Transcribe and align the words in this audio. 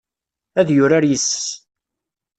Ad 0.59 0.67
yurar 0.75 1.03
yis-s. 1.09 1.41